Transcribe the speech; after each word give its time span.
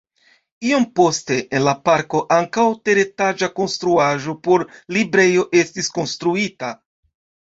Iom 0.67 0.85
poste 0.99 1.35
en 1.57 1.61
la 1.65 1.73
parko 1.89 2.21
ankaŭ 2.37 2.63
teretaĝa 2.89 3.49
konstruaĵo 3.59 4.35
por 4.49 4.65
librejo 4.97 5.45
estis 5.61 5.91
konstruita. 5.99 6.73